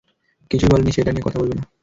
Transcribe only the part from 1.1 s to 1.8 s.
নিয়ে কথা বলবে না।